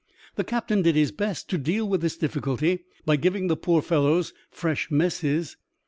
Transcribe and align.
The 0.33 0.43
captain 0.43 0.81
did 0.81 0.95
his 0.95 1.11
best 1.11 1.47
to 1.51 1.59
deal 1.59 1.87
with 1.87 2.01
this 2.01 2.17
difficulty 2.17 2.85
by 3.05 3.17
giving 3.17 3.49
the 3.49 3.55
poor 3.55 3.83
fellows 3.83 4.33
fresh 4.49 4.89
messes. 4.89 5.57